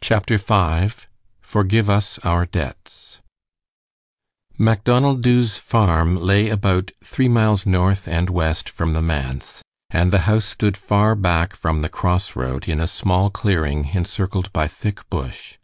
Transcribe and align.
CHAPTER 0.00 0.38
V 0.38 0.88
FORGIVE 1.42 1.90
US 1.90 2.18
OUR 2.24 2.46
DEBTS 2.46 3.18
Macdonald 4.56 5.20
Dubh's 5.22 5.58
farm 5.58 6.16
lay 6.16 6.48
about 6.48 6.92
three 7.04 7.28
miles 7.28 7.66
north 7.66 8.08
and 8.08 8.30
west 8.30 8.70
from 8.70 8.94
the 8.94 9.02
manse, 9.02 9.62
and 9.90 10.14
the 10.14 10.20
house 10.20 10.46
stood 10.46 10.78
far 10.78 11.14
back 11.14 11.54
from 11.54 11.82
the 11.82 11.90
cross 11.90 12.34
road 12.34 12.70
in 12.70 12.80
a 12.80 12.86
small 12.86 13.28
clearing 13.28 13.90
encircled 13.92 14.50
by 14.54 14.66
thick 14.66 15.06
bush. 15.10 15.58